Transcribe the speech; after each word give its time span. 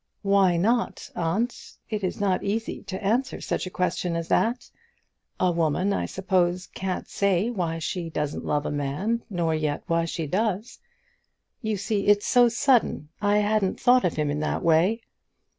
"Why 0.23 0.57
not, 0.57 1.11
aunt? 1.15 1.77
It 1.87 2.03
is 2.03 2.19
not 2.19 2.43
easy 2.43 2.81
to 2.85 3.03
answer 3.03 3.39
such 3.39 3.67
a 3.67 3.69
question 3.69 4.15
as 4.15 4.29
that. 4.29 4.71
A 5.39 5.51
woman, 5.51 5.93
I 5.93 6.07
suppose, 6.07 6.65
can't 6.65 7.07
say 7.07 7.51
why 7.51 7.77
she 7.77 8.09
doesn't 8.09 8.43
love 8.43 8.65
a 8.65 8.71
man, 8.71 9.21
nor 9.29 9.53
yet 9.53 9.83
why 9.85 10.05
she 10.05 10.25
does. 10.25 10.79
You 11.61 11.77
see, 11.77 12.07
it's 12.07 12.25
so 12.25 12.49
sudden. 12.49 13.09
I 13.21 13.37
hadn't 13.37 13.79
thought 13.79 14.03
of 14.03 14.15
him 14.15 14.31
in 14.31 14.39
that 14.39 14.63
way." 14.63 15.01